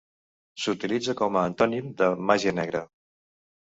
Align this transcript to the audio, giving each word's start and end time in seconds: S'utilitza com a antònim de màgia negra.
S'utilitza 0.63 1.15
com 1.21 1.39
a 1.39 1.45
antònim 1.51 1.95
de 2.03 2.11
màgia 2.33 2.59
negra. 2.65 2.87